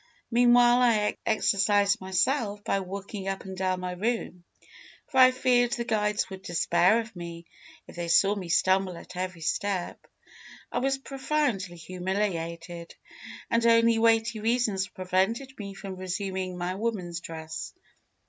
Meanwhile, 0.31 0.81
I 0.81 1.17
exercised 1.27 2.01
myself 2.01 2.63
by 2.63 2.79
walking 2.79 3.27
up 3.27 3.45
and 3.45 3.55
down 3.55 3.81
my 3.81 3.91
room, 3.91 4.45
for 5.05 5.19
I 5.19 5.29
feared 5.29 5.73
the 5.73 5.85
guides 5.85 6.27
would 6.31 6.41
despair 6.41 6.99
of 7.01 7.15
me 7.15 7.45
if 7.85 7.97
they 7.97 8.07
saw 8.07 8.33
me 8.33 8.49
stumble 8.49 8.97
at 8.97 9.15
every 9.15 9.41
step. 9.41 10.07
I 10.71 10.79
was 10.79 10.97
profoundly 10.97 11.75
humiliated, 11.77 12.95
and 13.51 13.63
only 13.63 13.99
weighty 13.99 14.39
reasons 14.39 14.87
prevented 14.87 15.53
me 15.59 15.75
from 15.75 15.97
resuming 15.97 16.57
my 16.57 16.73
woman's 16.73 17.19
dress. 17.19 17.71